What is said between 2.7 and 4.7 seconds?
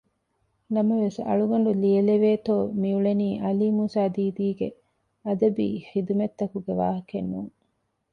މިއުޅެނީ ޢަލީ މޫސާދީދީގެ